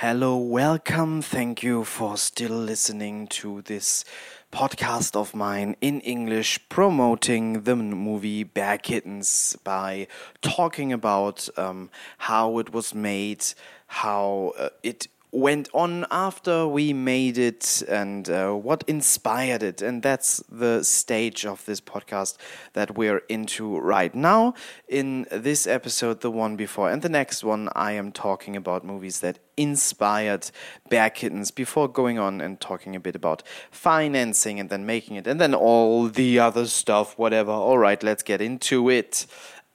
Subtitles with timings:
[0.00, 1.22] Hello, welcome.
[1.22, 4.04] Thank you for still listening to this
[4.52, 10.06] podcast of mine in English promoting the movie Bear Kittens by
[10.40, 13.44] talking about um, how it was made,
[13.88, 19.82] how uh, it went on after we made it and uh, what inspired it.
[19.82, 22.36] And that's the stage of this podcast
[22.72, 24.54] that we're into right now.
[24.88, 29.20] In this episode, the one before, and the next one, I am talking about movies
[29.20, 30.50] that inspired
[30.88, 35.26] Bear Kittens before going on and talking a bit about financing and then making it
[35.26, 37.50] and then all the other stuff, whatever.
[37.50, 39.26] All right, let's get into it.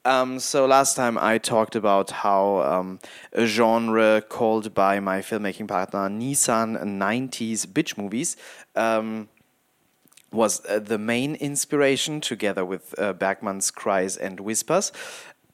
[0.05, 2.99] Um, so last time I talked about how um,
[3.31, 8.35] a genre called by my filmmaking partner Nissan 90s bitch movies
[8.75, 9.29] um,
[10.29, 14.91] was uh, the main inspiration together with uh, Bergman's Cries and Whispers.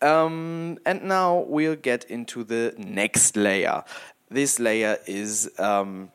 [0.01, 3.83] Um, and now we'll get into the next layer.
[4.31, 6.11] This layer is um,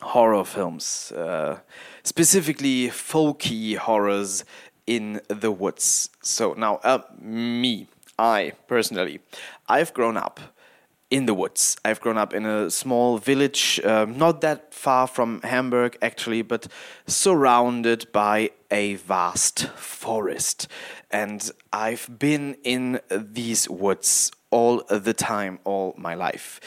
[0.00, 1.58] horror films, uh,
[2.02, 4.44] specifically folky horrors
[4.86, 6.10] in the woods.
[6.22, 9.20] So now, uh, me, I personally,
[9.68, 10.40] I've grown up
[11.10, 11.76] in the woods.
[11.84, 16.66] I've grown up in a small village, uh, not that far from Hamburg actually, but
[17.06, 20.66] surrounded by a vast forest.
[21.10, 26.60] And I've been in these woods all the time, all my life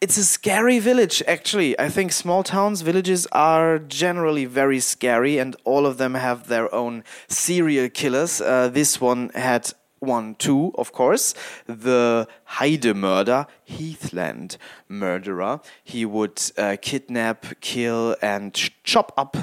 [0.00, 1.78] it's a scary village actually.
[1.78, 6.74] I think small towns villages are generally very scary and all of them have their
[6.74, 8.40] own serial killers.
[8.40, 11.34] Uh, this one had one too of course.
[11.66, 14.56] The heide murder heathland
[14.88, 15.60] murderer.
[15.84, 19.36] He would uh, kidnap kill and chop up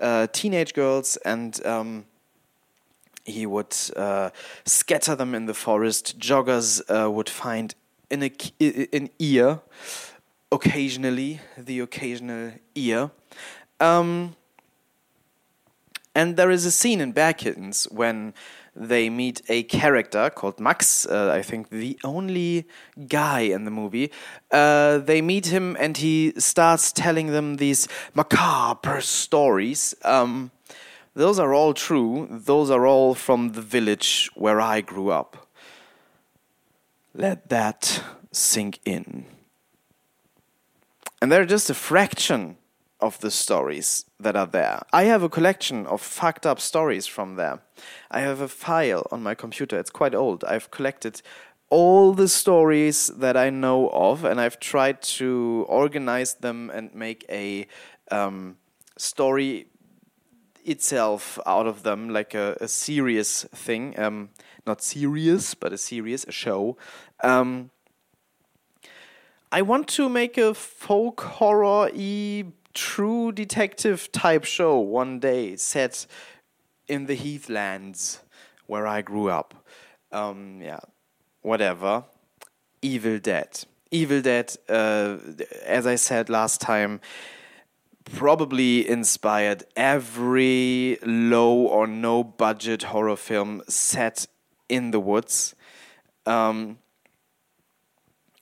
[0.00, 2.06] uh, teenage girls and um,
[3.24, 4.30] he would uh,
[4.64, 6.18] scatter them in the forest.
[6.18, 7.76] Joggers uh, would find
[8.10, 8.32] in a,
[8.92, 9.60] an ear,
[10.50, 13.10] occasionally, the occasional ear.
[13.78, 14.36] Um,
[16.14, 18.34] and there is a scene in Bear Kittens when
[18.74, 22.66] they meet a character called Max, uh, I think the only
[23.08, 24.10] guy in the movie.
[24.50, 29.94] Uh, they meet him and he starts telling them these macabre stories.
[30.04, 30.50] Um,
[31.14, 32.28] those are all true.
[32.30, 35.48] Those are all from the village where I grew up.
[37.14, 39.26] Let that sink in.
[41.20, 42.56] And they're just a fraction
[43.00, 44.82] of the stories that are there.
[44.92, 47.60] I have a collection of fucked up stories from there.
[48.10, 50.44] I have a file on my computer, it's quite old.
[50.44, 51.22] I've collected
[51.70, 57.24] all the stories that I know of, and I've tried to organize them and make
[57.28, 57.66] a
[58.10, 58.56] um,
[58.98, 59.68] story
[60.64, 63.98] itself out of them, like a, a serious thing.
[63.98, 64.30] Um,
[64.66, 66.76] not serious, but a serious, a show.
[67.22, 67.70] Um,
[69.52, 76.06] I want to make a folk horror e true detective type show one day set
[76.86, 78.20] in the heathlands
[78.66, 79.54] where I grew up.
[80.12, 80.80] Um, yeah,
[81.42, 82.04] whatever.
[82.82, 83.64] Evil Dead.
[83.90, 85.16] Evil Dead, uh,
[85.64, 87.00] as I said last time,
[88.04, 94.26] probably inspired every low or no budget horror film set
[94.70, 95.54] in the woods.
[96.26, 96.78] Um,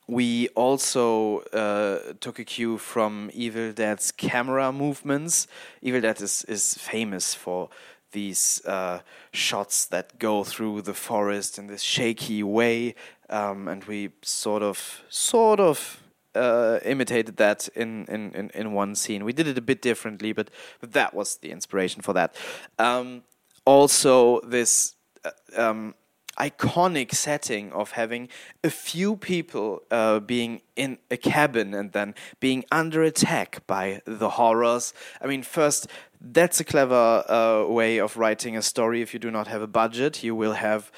[0.06, 5.46] we also uh, took a cue from Evil Dead's camera movements.
[5.82, 7.68] Evil Dead is, is famous for
[8.12, 9.00] these uh,
[9.32, 12.94] shots that go through the forest in this shaky way,
[13.28, 16.02] um, and we sort of, sort of
[16.34, 19.24] uh, imitated that in, in, in, in, one scene.
[19.24, 20.48] We did it a bit differently, but,
[20.80, 22.34] but that was the inspiration for that.
[22.78, 23.24] Um,
[23.66, 25.94] also, this uh, um,
[26.38, 28.28] iconic setting of having
[28.62, 34.30] a few people uh, being in a cabin and then being under attack by the
[34.30, 34.94] horrors.
[35.20, 35.88] I mean, first,
[36.20, 39.02] that's a clever uh, way of writing a story.
[39.02, 40.90] If you do not have a budget, you will have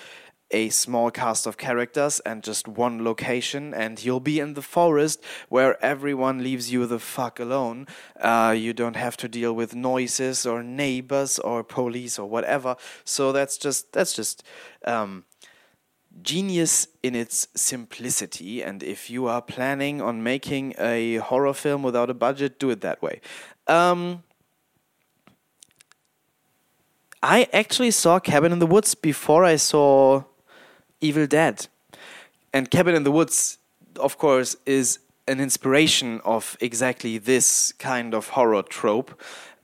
[0.50, 5.22] a small cast of characters and just one location, and you'll be in the forest
[5.48, 7.86] where everyone leaves you the fuck alone.
[8.20, 12.76] Uh, you don't have to deal with noises or neighbors or police or whatever.
[13.04, 14.42] So that's just that's just
[14.84, 15.24] um,
[16.22, 18.62] genius in its simplicity.
[18.62, 22.80] And if you are planning on making a horror film without a budget, do it
[22.80, 23.20] that way.
[23.66, 24.22] Um,
[27.22, 30.24] I actually saw Cabin in the Woods before I saw
[31.00, 31.68] Evil Dead.
[32.52, 33.58] And Cabin in the Woods,
[33.96, 39.20] of course, is an inspiration of exactly this kind of horror trope.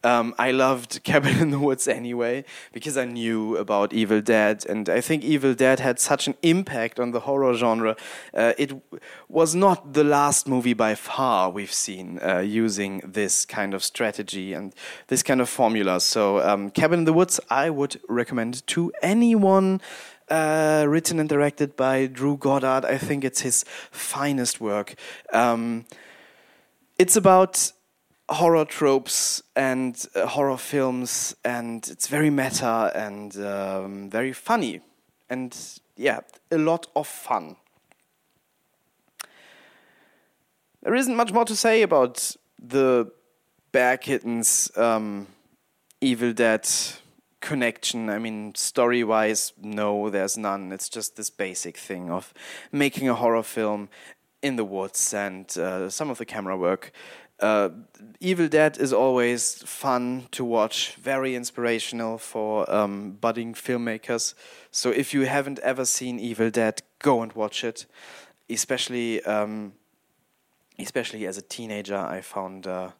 [0.07, 4.89] Um, I loved Cabin in the Woods anyway because I knew about Evil Dead, and
[4.89, 7.97] I think Evil Dead had such an impact on the horror genre.
[8.33, 8.73] Uh, it
[9.29, 14.53] was not the last movie by far we've seen uh, using this kind of strategy
[14.53, 14.73] and
[15.09, 15.99] this kind of formula.
[15.99, 19.81] So, um, Cabin in the Woods, I would recommend to anyone.
[20.29, 22.85] Uh, written and directed by Drew Goddard.
[22.85, 24.97] I think it's his finest work.
[25.33, 25.85] Um,
[26.99, 27.71] it's about
[28.29, 34.81] horror tropes and uh, horror films, and it's very meta and um, very funny,
[35.31, 35.57] and
[35.97, 36.21] yeah,
[36.51, 37.57] a lot of fun.
[40.83, 43.11] There isn't much more to say about the
[43.73, 45.27] Bear Kittens um,
[46.01, 46.69] Evil Dead
[47.41, 48.09] connection.
[48.09, 50.73] I mean, story wise, no, there's none.
[50.73, 52.33] It's just this basic thing of
[52.73, 53.89] making a horror film
[54.43, 56.93] in the woods and uh, some of the camera work.
[57.39, 57.69] Uh,
[58.19, 64.35] Evil Dead is always fun to watch, very inspirational for um, budding filmmakers.
[64.71, 67.87] So if you haven't ever seen Evil Dead, go and watch it.
[68.49, 69.75] Especially, um,
[70.79, 72.93] especially as a teenager, I found uh,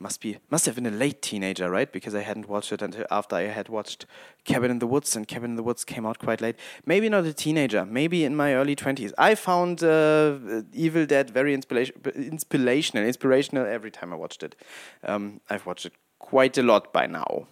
[0.00, 1.92] must be must have been a late teenager, right?
[1.92, 4.06] Because I hadn't watched it until after I had watched
[4.44, 6.56] Cabin in the Woods, and Cabin in the Woods came out quite late.
[6.86, 9.12] Maybe not a teenager, maybe in my early twenties.
[9.18, 14.56] I found uh, Evil Dead very inspiration, inspirational, inspirational every time I watched it.
[15.04, 17.46] Um, I've watched it quite a lot by now.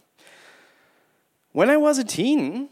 [1.53, 2.71] When I was a teen,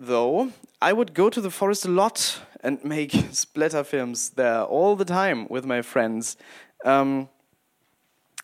[0.00, 4.96] though, I would go to the forest a lot and make splatter films there all
[4.96, 6.36] the time with my friends.
[6.84, 7.28] Um,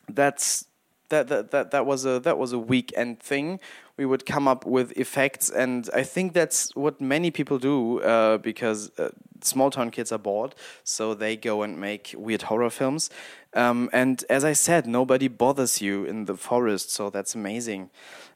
[0.09, 0.68] that's
[1.09, 3.61] that, that that that was a that was a weekend thing.
[3.97, 8.39] We would come up with effects, and I think that's what many people do uh,
[8.39, 9.11] because uh,
[9.41, 13.11] small town kids are bored, so they go and make weird horror films.
[13.55, 17.91] Um, and as I said, nobody bothers you in the forest, so that's amazing.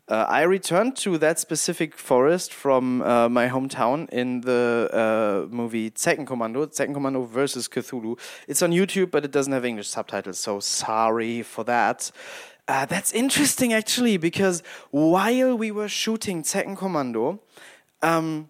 [0.09, 5.91] Uh, I returned to that specific forest from uh, my hometown in the uh, movie
[5.93, 8.19] Zeckenkommando versus Cthulhu.
[8.49, 12.11] It's on YouTube, but it doesn't have English subtitles, so sorry for that.
[12.73, 17.39] Uh, that's interesting actually, because while we were shooting Zeckenkommando,
[18.01, 18.49] um,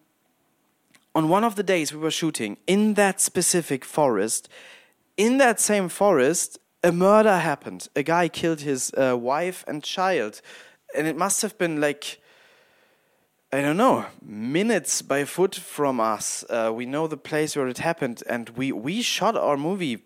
[1.13, 4.49] on one of the days we were shooting in that specific forest,
[5.17, 7.89] in that same forest, a murder happened.
[7.97, 10.41] A guy killed his uh, wife and child
[10.95, 12.21] and it must have been like
[13.53, 16.45] I don't know, minutes by foot from us.
[16.49, 20.05] Uh, we know the place where it happened, and we we shot our movie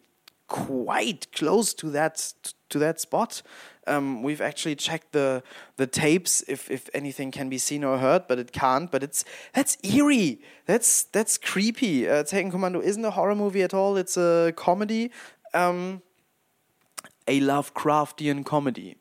[0.48, 2.32] quite close to that
[2.68, 3.42] to that spot.
[3.88, 5.42] Um, we've actually checked the
[5.76, 8.90] the tapes if if anything can be seen or heard, but it can't.
[8.90, 10.40] But it's that's eerie.
[10.66, 12.08] That's that's creepy.
[12.08, 13.96] Uh, Commando isn't a horror movie at all.
[13.96, 15.10] It's a comedy,
[15.54, 16.02] um,
[17.28, 18.96] a Lovecraftian comedy.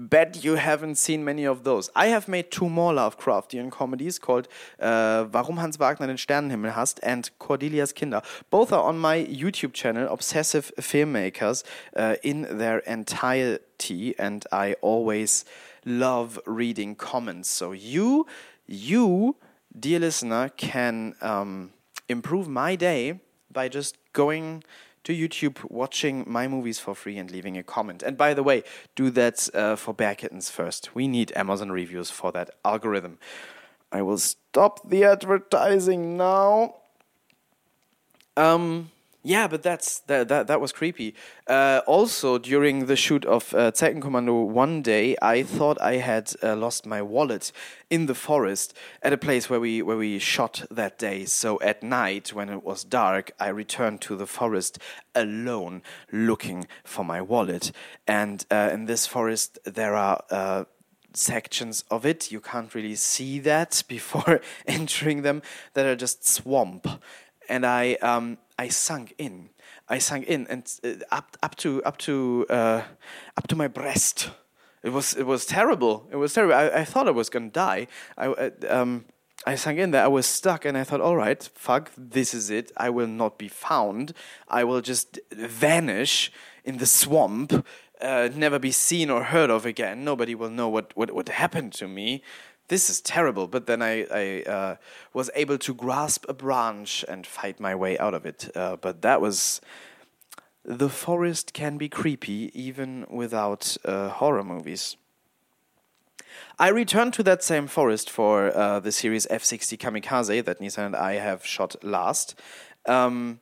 [0.00, 1.90] Bet you haven't seen many of those.
[1.96, 4.46] I have made two more Lovecraftian comedies called
[4.78, 8.22] uh, Warum Hans Wagner den Sternenhimmel hasst and Cordelias Kinder.
[8.48, 11.64] Both are on my YouTube channel, Obsessive Filmmakers,
[11.96, 15.44] uh, in their entirety, and I always
[15.84, 17.48] love reading comments.
[17.48, 18.24] So you,
[18.68, 19.34] you,
[19.76, 21.72] dear listener, can um,
[22.08, 23.18] improve my day
[23.50, 24.62] by just going
[25.08, 28.02] to YouTube, watching my movies for free, and leaving a comment.
[28.02, 28.62] And by the way,
[28.94, 30.94] do that uh, for Bear Kittens first.
[30.94, 33.16] We need Amazon reviews for that algorithm.
[33.90, 36.74] I will stop the advertising now.
[38.36, 38.90] Um,
[39.28, 41.14] yeah, but that's that that, that was creepy.
[41.46, 46.56] Uh, also, during the shoot of uh, Commando, one day, I thought I had uh,
[46.56, 47.52] lost my wallet
[47.90, 51.26] in the forest at a place where we where we shot that day.
[51.26, 54.78] So at night, when it was dark, I returned to the forest
[55.14, 57.70] alone, looking for my wallet.
[58.06, 60.64] And uh, in this forest, there are uh,
[61.12, 65.42] sections of it you can't really see that before entering them
[65.74, 66.86] that are just swamp
[67.48, 69.50] and I um, I sunk in.
[69.88, 72.82] I sunk in and uh, up up to up to uh,
[73.36, 74.30] up to my breast.
[74.82, 76.06] It was it was terrible.
[76.10, 76.54] It was terrible.
[76.54, 77.86] I, I thought I was gonna die.
[78.16, 79.04] I uh, um,
[79.46, 80.04] I sunk in there.
[80.04, 82.72] I was stuck, and I thought, all right, fuck, this is it.
[82.76, 84.12] I will not be found.
[84.48, 86.32] I will just vanish
[86.64, 87.66] in the swamp,
[88.00, 90.04] uh, never be seen or heard of again.
[90.04, 92.22] Nobody will know what what what happened to me
[92.68, 93.46] this is terrible.
[93.48, 94.76] But then I, I uh,
[95.12, 98.50] was able to grasp a branch and fight my way out of it.
[98.54, 99.60] Uh, but that was.
[100.64, 104.96] The forest can be creepy even without uh, horror movies.
[106.58, 110.96] I returned to that same forest for uh, the series F60 Kamikaze that Nissan and
[110.96, 112.38] I have shot last.
[112.86, 113.40] Um,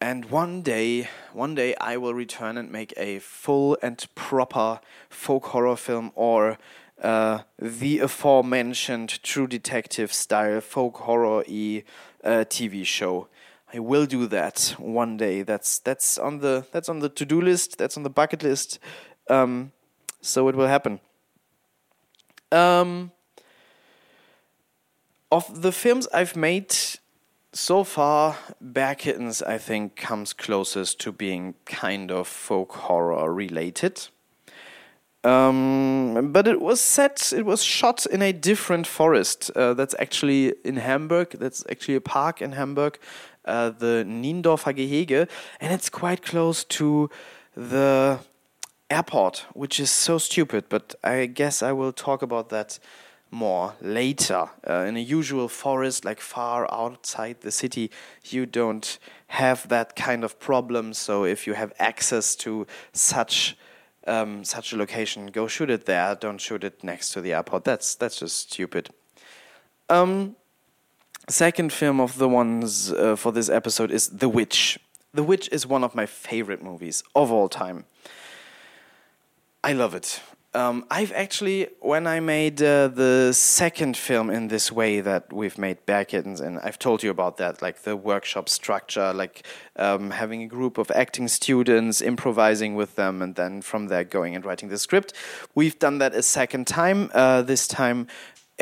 [0.00, 5.46] and one day, one day I will return and make a full and proper folk
[5.46, 6.58] horror film or
[7.00, 11.82] uh, the aforementioned True Detective style folk horror e
[12.24, 13.28] uh, TV show.
[13.74, 15.42] I will do that one day.
[15.42, 17.78] That's that's on the that's on the to do list.
[17.78, 18.78] That's on the bucket list.
[19.28, 19.72] Um,
[20.20, 21.00] so it will happen.
[22.50, 23.12] Um,
[25.30, 26.74] of the films I've made
[27.54, 34.08] so far, Bear Kittens, I think, comes closest to being kind of folk horror related.
[35.24, 39.50] Um, but it was set, it was shot in a different forest.
[39.54, 41.36] Uh, that's actually in Hamburg.
[41.38, 42.98] That's actually a park in Hamburg,
[43.44, 45.28] uh, the Niendorfer Gehege,
[45.60, 47.08] and it's quite close to
[47.56, 48.18] the
[48.90, 50.64] airport, which is so stupid.
[50.68, 52.78] But I guess I will talk about that
[53.30, 54.50] more later.
[54.68, 57.90] Uh, in a usual forest, like far outside the city,
[58.24, 58.98] you don't
[59.28, 60.92] have that kind of problem.
[60.92, 63.56] So if you have access to such
[64.06, 66.14] um, such a location, go shoot it there.
[66.14, 67.64] Don't shoot it next to the airport.
[67.64, 68.90] That's that's just stupid.
[69.88, 70.36] Um,
[71.28, 74.78] second film of the ones uh, for this episode is The Witch.
[75.14, 77.84] The Witch is one of my favorite movies of all time.
[79.62, 80.20] I love it.
[80.54, 85.56] Um, I've actually, when I made uh, the second film in this way that we've
[85.56, 90.10] made Bear Kittens, and I've told you about that, like the workshop structure, like um,
[90.10, 94.44] having a group of acting students, improvising with them, and then from there going and
[94.44, 95.14] writing the script.
[95.54, 98.08] We've done that a second time, uh, this time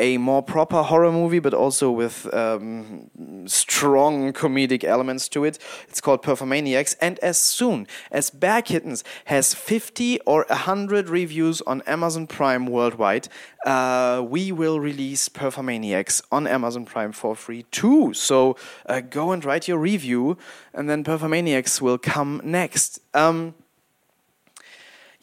[0.01, 3.09] a more proper horror movie, but also with um,
[3.45, 5.59] strong comedic elements to it.
[5.87, 6.95] It's called Performaniacs.
[6.99, 13.27] And as soon as Bear Kittens has 50 or 100 reviews on Amazon Prime worldwide,
[13.65, 18.11] uh, we will release Performaniacs on Amazon Prime for free too.
[18.15, 20.35] So uh, go and write your review,
[20.73, 22.99] and then Performaniacs will come next.
[23.13, 23.53] Um,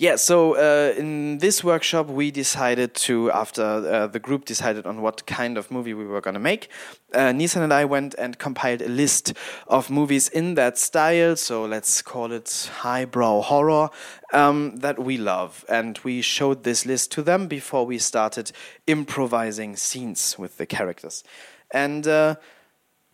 [0.00, 5.02] yeah, so uh, in this workshop, we decided to, after uh, the group decided on
[5.02, 6.69] what kind of movie we were going to make,
[7.14, 9.33] uh, Nissan and I went and compiled a list
[9.67, 11.35] of movies in that style.
[11.35, 13.90] So let's call it highbrow horror
[14.33, 15.64] um, that we love.
[15.69, 18.52] And we showed this list to them before we started
[18.87, 21.25] improvising scenes with the characters.
[21.73, 22.37] And uh,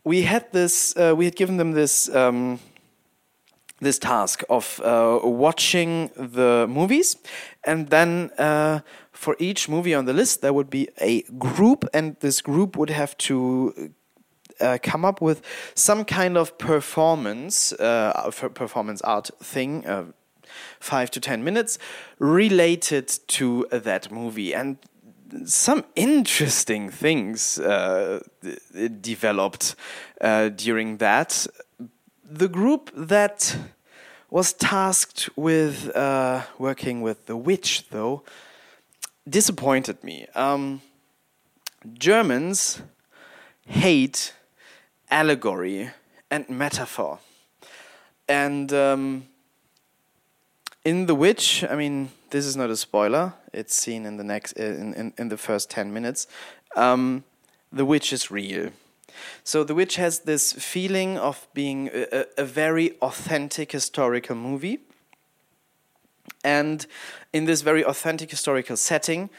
[0.04, 2.14] we had this, uh, we had given them this.
[2.14, 2.60] Um,
[3.84, 7.16] this task of uh, watching the movies,
[7.62, 8.80] and then uh,
[9.12, 12.90] for each movie on the list, there would be a group, and this group would
[12.90, 13.94] have to
[14.60, 15.42] uh, come up with
[15.74, 20.04] some kind of performance, uh, performance art thing, uh,
[20.80, 21.78] five to ten minutes,
[22.18, 24.78] related to that movie, and
[25.46, 28.20] some interesting things uh,
[29.00, 29.74] developed
[30.56, 31.46] during that
[32.28, 33.56] the group that
[34.30, 38.22] was tasked with uh, working with the witch, though,
[39.28, 40.26] disappointed me.
[40.34, 40.80] Um,
[41.92, 42.82] Germans
[43.66, 44.34] hate
[45.10, 45.90] allegory
[46.30, 47.18] and metaphor.
[48.28, 49.28] And um,
[50.84, 53.34] in The Witch, I mean, this is not a spoiler.
[53.52, 56.26] It's seen in the next in, in, in the first ten minutes.
[56.74, 57.24] Um,
[57.72, 58.70] the witch is real.
[59.42, 64.80] So The Witch has this feeling of being a, a very authentic historical movie.
[66.42, 66.86] And
[67.32, 69.30] in this very authentic historical setting,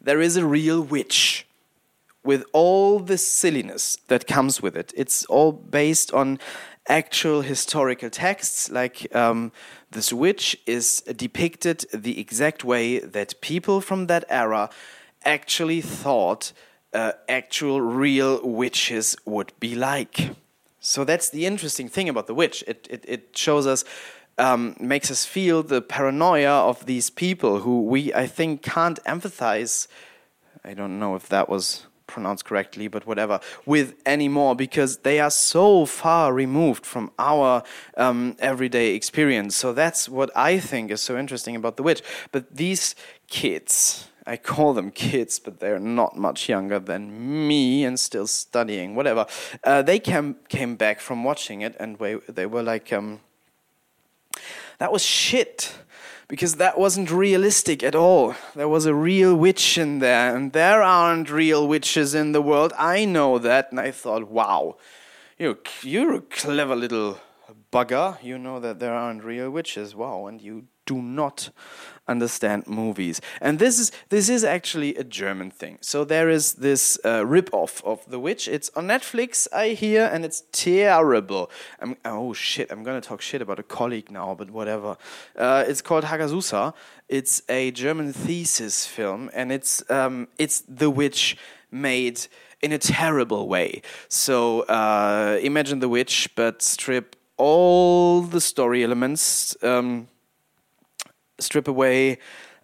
[0.00, 1.46] there is a real witch
[2.22, 4.92] with all the silliness that comes with it.
[4.96, 6.38] It's all based on
[6.88, 9.52] actual historical texts, like um,
[9.90, 14.70] this witch is depicted the exact way that people from that era
[15.24, 16.52] actually thought
[16.94, 20.30] uh, actual real witches would be like.
[20.80, 22.64] So that's the interesting thing about the witch.
[22.66, 23.84] It it, it shows us.
[24.36, 29.86] Um, makes us feel the paranoia of these people who we, I think, can't empathize.
[30.64, 35.30] I don't know if that was pronounced correctly, but whatever, with anymore because they are
[35.30, 37.62] so far removed from our
[37.96, 39.56] um, everyday experience.
[39.56, 42.02] So that's what I think is so interesting about The Witch.
[42.32, 42.94] But these
[43.26, 47.02] kids, I call them kids, but they're not much younger than
[47.48, 49.26] me and still studying, whatever.
[49.62, 53.20] Uh, they came came back from watching it, and they they were like, um,
[54.78, 55.74] "That was shit."
[56.26, 58.34] Because that wasn't realistic at all.
[58.54, 62.72] There was a real witch in there, and there aren't real witches in the world.
[62.78, 64.78] I know that, and I thought, wow,
[65.38, 67.20] you're, you're a clever little
[67.70, 68.16] bugger.
[68.22, 69.94] You know that there aren't real witches.
[69.94, 71.50] Wow, and you do not
[72.06, 73.20] understand movies.
[73.40, 75.78] And this is this is actually a German thing.
[75.80, 78.48] So there is this uh, rip off of The Witch.
[78.48, 81.50] It's on Netflix, I hear, and it's terrible.
[81.80, 82.70] I'm, oh shit!
[82.70, 84.96] I'm gonna talk shit about a colleague now, but whatever.
[85.36, 86.74] Uh, it's called Hagazussa.
[87.08, 91.36] It's a German thesis film, and it's um, it's The Witch
[91.70, 92.26] made
[92.60, 93.82] in a terrible way.
[94.08, 99.56] So uh, imagine The Witch, but strip all the story elements.
[99.62, 100.08] Um,
[101.38, 102.18] strip away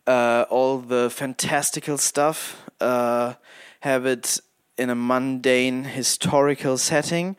[0.06, 3.34] uh, all the fantastical stuff, uh,
[3.80, 4.40] have it
[4.76, 7.36] in a mundane historical setting,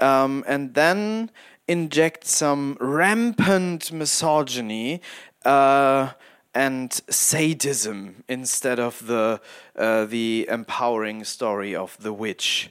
[0.00, 1.30] um, and then
[1.66, 5.00] inject some rampant misogyny
[5.44, 6.10] uh,
[6.54, 9.40] and sadism instead of the
[9.76, 12.70] uh, the empowering story of the witch.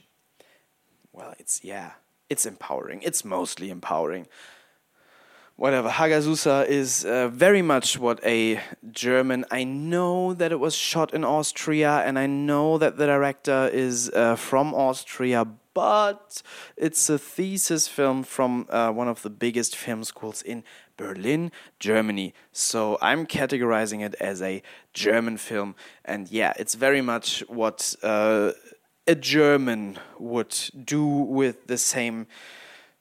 [1.12, 1.92] Well, it's yeah,
[2.30, 3.02] it's empowering.
[3.02, 4.28] It's mostly empowering
[5.56, 5.88] whatever.
[5.88, 9.44] Hagazussa is uh, very much what a German.
[9.50, 14.10] I know that it was shot in Austria, and I know that the director is
[14.10, 16.42] uh, from Austria, but
[16.76, 20.64] it's a thesis film from uh, one of the biggest film schools in
[20.96, 22.34] Berlin, Germany.
[22.52, 28.52] So I'm categorizing it as a German film, and yeah, it's very much what uh,
[29.06, 32.26] a German would do with the same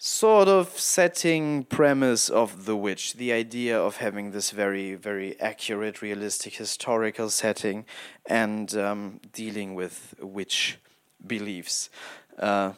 [0.03, 6.01] sort of setting premise of The Witch, the idea of having this very, very accurate,
[6.01, 7.85] realistic historical setting
[8.25, 10.79] and um, dealing with witch
[11.27, 11.91] beliefs.
[12.39, 12.73] Uh,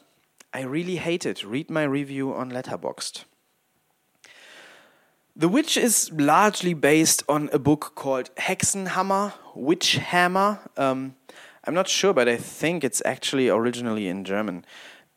[0.54, 1.46] I really hate it.
[1.46, 3.24] Read my review on Letterboxd.
[5.34, 10.60] The Witch is largely based on a book called Hexenhammer, Witch Hammer.
[10.76, 11.16] Um,
[11.64, 14.66] I'm not sure, but I think it's actually originally in German.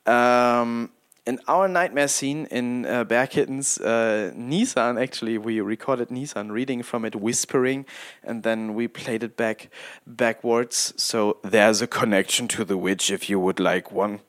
[0.07, 0.91] Um,
[1.27, 6.83] in our nightmare scene in uh, Bear Kittens, uh, Nissan actually we recorded Nissan reading
[6.85, 7.85] from it, whispering,
[8.23, 9.69] and then we played it back
[10.07, 10.95] backwards.
[10.97, 14.21] So there's a connection to the witch if you would like one.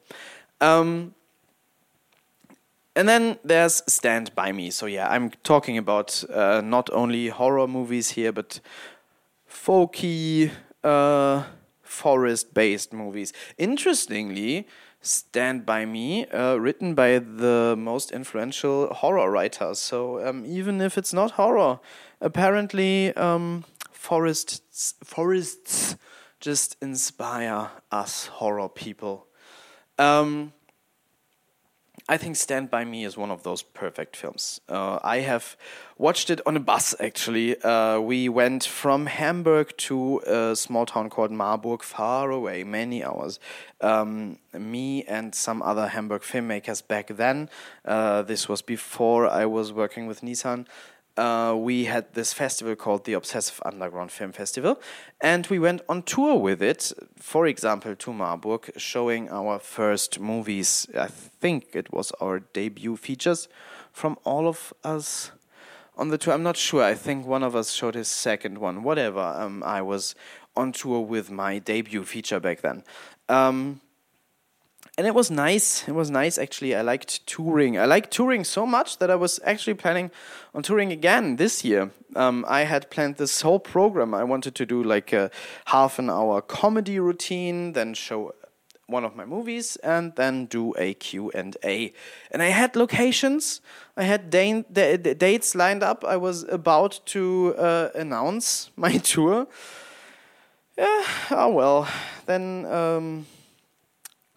[0.60, 1.14] Um,
[2.96, 4.72] and then there's Stand By Me.
[4.72, 8.60] So yeah, I'm talking about uh, not only horror movies here, but
[9.48, 10.50] folky,
[10.84, 11.44] uh,
[11.84, 13.34] forest-based movies.
[13.60, 14.68] Interestingly
[15.02, 19.80] Stand By Me, uh, written by the most influential horror writers.
[19.80, 21.80] So um, even if it's not horror,
[22.20, 25.96] apparently um, forests, forests
[26.40, 29.28] just inspire us horror people.
[29.98, 30.54] Um,
[32.10, 34.62] I think Stand By Me is one of those perfect films.
[34.70, 35.58] Uh, I have
[35.98, 37.62] watched it on a bus actually.
[37.62, 43.42] Uh, we went from Hamburg to a small town called Marburg, far away, many hours.
[43.82, 47.50] Um, me and some other Hamburg filmmakers back then.
[47.84, 50.66] Uh, this was before I was working with Nissan
[51.18, 54.80] uh, we had this festival called the Obsessive Underground Film Festival,
[55.20, 60.88] and we went on tour with it, for example, to Marburg, showing our first movies.
[60.96, 63.48] I think it was our debut features
[63.92, 65.32] from all of us
[65.98, 66.34] on the tour.
[66.34, 66.84] I'm not sure.
[66.84, 68.84] I think one of us showed his second one.
[68.84, 69.20] Whatever.
[69.20, 70.16] Um, I was
[70.56, 72.84] on tour with my debut feature back then.
[73.30, 73.82] Um,
[74.98, 75.88] and it was nice.
[75.88, 76.76] It was nice actually.
[76.76, 77.78] I liked touring.
[77.78, 80.10] I liked touring so much that I was actually planning
[80.56, 81.92] on touring again this year.
[82.16, 84.16] Um, I had planned this whole program.
[84.16, 85.30] I wanted to do like a
[85.66, 88.34] half an hour comedy routine, then show
[88.88, 91.94] one of my movies, and then do a Q and A.
[92.32, 93.62] And I had locations.
[93.98, 96.04] I had da- da- dates lined up.
[96.06, 99.48] I was about to uh, announce my tour.
[100.76, 101.04] Yeah.
[101.30, 101.88] Oh well.
[102.26, 102.66] Then.
[102.66, 103.26] Um,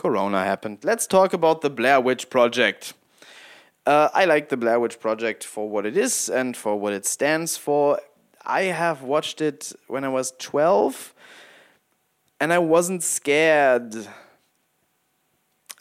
[0.01, 0.79] Corona happened.
[0.83, 2.95] Let's talk about the Blair Witch Project.
[3.85, 7.05] Uh, I like the Blair Witch Project for what it is and for what it
[7.05, 8.01] stands for.
[8.43, 11.13] I have watched it when I was 12
[12.41, 13.95] and I wasn't scared.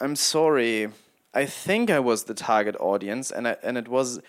[0.02, 0.88] I'm sorry.
[1.32, 4.20] I think I was the target audience and I, and it was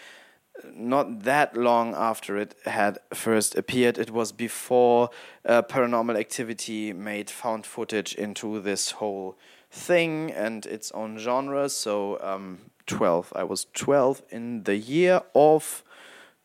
[0.74, 3.98] not that long after it had first appeared.
[3.98, 5.10] It was before
[5.46, 9.38] uh, Paranormal Activity made found footage into this whole
[9.72, 11.70] thing and its own genre.
[11.70, 13.34] So um, 12.
[13.36, 15.84] I was 12 in the year of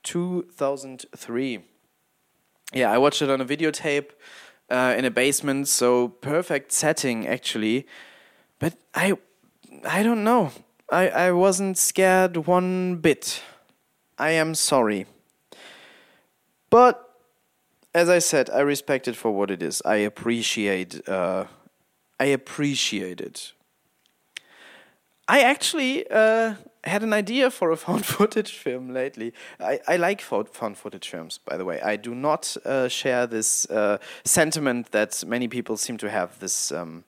[0.04, 1.60] 2003.
[2.72, 4.10] Yeah, I watched it on a videotape
[4.70, 7.86] uh, in a basement, so perfect setting actually.
[8.58, 9.14] But I,
[9.84, 10.52] I don't know.
[10.90, 13.42] I, I wasn't scared one bit.
[14.18, 15.06] I am sorry.
[16.70, 17.02] But
[17.94, 19.82] as I said, I respect it for what it is.
[19.84, 21.46] I appreciate uh,
[22.18, 23.52] I appreciate it.
[25.28, 29.32] I actually uh, had an idea for a found footage film lately.
[29.58, 31.80] I, I like found footage films, by the way.
[31.80, 36.38] I do not uh, share this uh, sentiment that many people seem to have.
[36.38, 37.04] This um,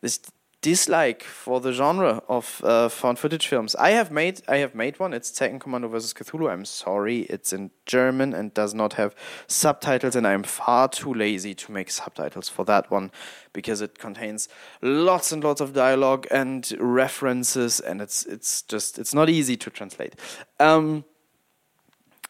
[0.00, 0.20] this
[0.62, 3.74] dislike for the genre of uh, found footage films.
[3.74, 5.12] I have made I have made one.
[5.12, 6.50] It's Zeckenkommando vs Cthulhu.
[6.50, 9.14] I'm sorry, it's in German and does not have
[9.48, 13.10] subtitles, and I'm far too lazy to make subtitles for that one
[13.52, 14.48] because it contains
[14.80, 19.68] lots and lots of dialogue and references, and it's it's just it's not easy to
[19.68, 20.14] translate.
[20.58, 21.04] Um,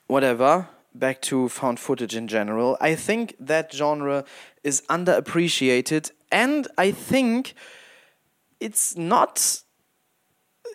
[0.09, 0.69] whatever.
[0.95, 2.77] Back to found footage in general.
[2.79, 4.27] I think that genre
[4.63, 7.55] is underappreciated, and I think
[8.63, 9.63] it's not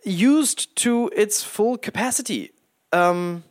[0.04, 2.52] used to its full capacity.
[2.92, 3.44] Um,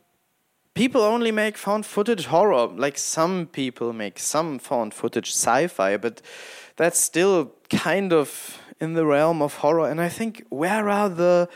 [0.75, 2.67] people only make found footage horror.
[2.67, 6.23] Like some people make some found footage sci fi, but
[6.77, 9.89] that's still kind of in the realm of horror.
[9.89, 11.49] And I think where are the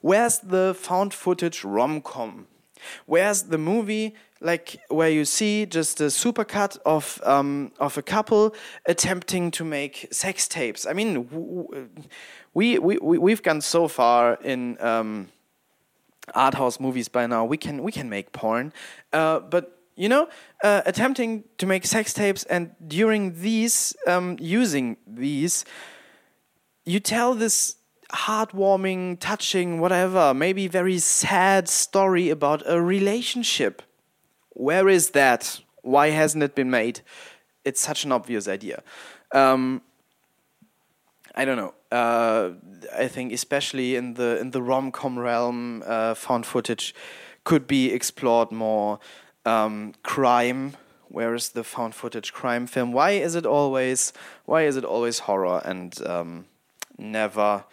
[0.00, 2.46] where's the found footage rom com?
[3.06, 8.54] Where's the movie like where you see just a supercut of um, of a couple
[8.86, 10.86] attempting to make sex tapes.
[10.86, 11.28] I mean,
[12.54, 15.28] we we we we've gone so far in um,
[16.34, 17.44] art house movies by now.
[17.44, 18.72] We can we can make porn,
[19.12, 20.28] uh, but you know,
[20.62, 25.64] uh, attempting to make sex tapes and during these um, using these,
[26.84, 27.74] you tell this
[28.12, 33.82] heartwarming, touching, whatever, maybe very sad story about a relationship
[34.58, 35.60] where is that?
[35.82, 37.00] Why hasn't it been made?
[37.64, 38.82] It's such an obvious idea.
[39.32, 39.82] Um,
[41.34, 41.74] I don't know.
[41.90, 42.50] Uh,
[42.94, 46.94] I think especially in the in the rom com realm, uh, found footage
[47.44, 48.98] could be explored more.
[49.46, 50.76] Um, crime,
[51.08, 52.92] where is the found footage crime film?
[52.92, 54.12] Why is it always
[54.44, 56.46] why is it always horror and um,
[56.98, 57.64] never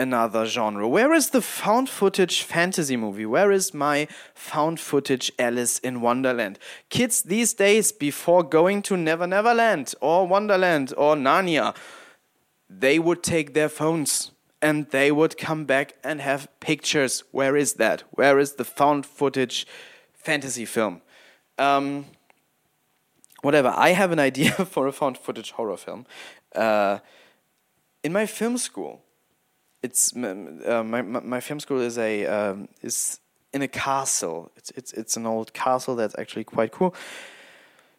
[0.00, 0.88] another genre.
[0.88, 3.26] Where is the found footage fantasy movie?
[3.26, 6.58] Where is my found footage Alice in Wonderland?
[6.88, 11.76] Kids these days, before going to Never Never Land or Wonderland or Narnia,
[12.68, 14.32] they would take their phones
[14.62, 17.22] and they would come back and have pictures.
[17.30, 18.02] Where is that?
[18.10, 19.66] Where is the found footage
[20.14, 21.02] fantasy film?
[21.58, 22.06] Um,
[23.42, 23.72] whatever.
[23.76, 26.06] I have an idea for a found footage horror film.
[26.54, 26.98] Uh,
[28.02, 29.02] in my film school,
[29.82, 33.20] it's uh, my, my film school is a um, is
[33.52, 34.50] in a castle.
[34.56, 36.94] It's it's it's an old castle that's actually quite cool.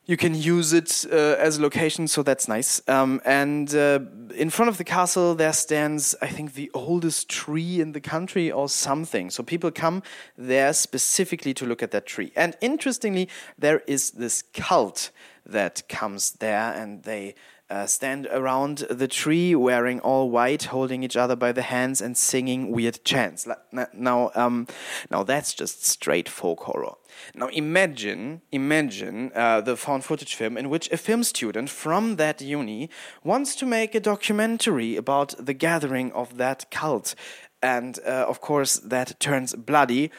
[0.06, 2.82] You can use it uh, as a location, so that's nice.
[2.88, 4.00] Um, and uh,
[4.36, 8.52] in front of the castle, there stands, I think, the oldest tree in the country
[8.52, 9.30] or something.
[9.30, 10.02] So people come
[10.36, 12.32] there specifically to look at that tree.
[12.36, 15.12] And interestingly, there is this cult
[15.46, 17.36] that comes there, and they
[17.72, 22.18] uh, stand around the tree wearing all white, holding each other by the hands and
[22.18, 23.48] singing weird chants.
[23.94, 24.68] Now, um,
[25.10, 26.96] now that's just straight folk horror.
[27.34, 32.42] Now imagine, imagine uh, the found footage film in which a film student from that
[32.42, 32.90] uni
[33.24, 37.16] wants to make a documentary about the gathering of that cult,
[37.62, 40.12] and uh, of course that turns bloody.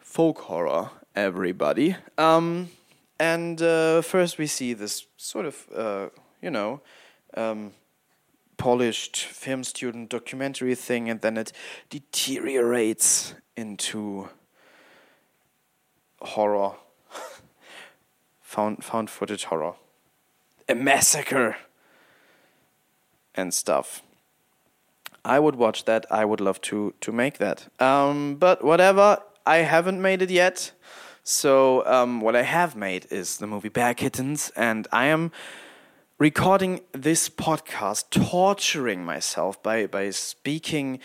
[0.00, 1.96] Folk horror, everybody.
[2.18, 2.70] Um,
[3.18, 6.08] and uh, first we see this sort of uh,
[6.42, 6.80] you know,
[7.34, 7.72] um,
[8.56, 11.52] polished film student documentary thing, and then it
[11.88, 14.28] deteriorates into
[16.20, 16.72] horror,
[18.40, 19.74] found found footage horror,
[20.68, 21.56] a massacre,
[23.34, 24.02] and stuff.
[25.24, 26.04] I would watch that.
[26.10, 27.68] I would love to to make that.
[27.80, 30.72] Um, but whatever, I haven't made it yet.
[31.24, 35.30] So um, what I have made is the movie Bear Kittens, and I am
[36.22, 41.00] recording this podcast, torturing myself by, by speaking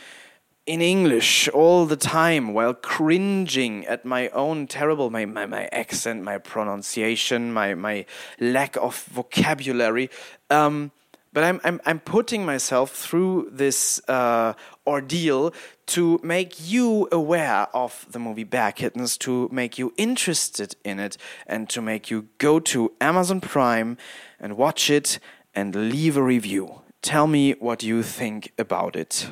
[0.67, 6.23] in English all the time while cringing at my own terrible my, my, my accent,
[6.23, 8.05] my pronunciation, my, my
[8.39, 10.07] lack of vocabulary.
[10.51, 10.91] Um,
[11.33, 14.53] but I'm, I'm, I'm putting myself through this uh,
[14.85, 15.51] ordeal
[15.87, 21.17] to make you aware of the movie Bear Kittens, to make you interested in it,
[21.47, 23.97] and to make you go to Amazon Prime
[24.39, 25.19] and watch it
[25.53, 26.81] and leave a review.
[27.01, 29.29] Tell me what you think about it.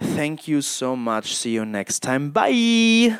[0.00, 1.34] Thank you so much.
[1.36, 2.30] See you next time.
[2.30, 3.18] Bye.